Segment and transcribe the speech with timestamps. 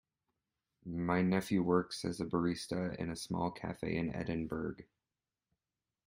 [0.83, 4.77] My nephew works as a barista in a small cafe in Edinburgh.